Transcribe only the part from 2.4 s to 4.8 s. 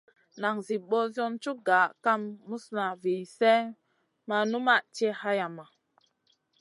muzna vi slèh ma numʼma